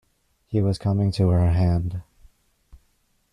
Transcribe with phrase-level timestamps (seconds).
[0.47, 2.01] He was coming to her hand.